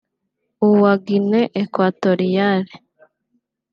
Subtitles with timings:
[0.67, 2.69] uwa Guinée équatoriale